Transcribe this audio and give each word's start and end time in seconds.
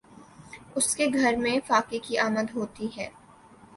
اس 0.75 0.95
کے 0.95 1.07
گھر 1.13 1.35
میں 1.35 1.57
فاقے 1.67 1.99
کی 1.99 2.17
آمد 2.19 2.55
ہوتی 2.55 2.87
ہے 2.97 3.09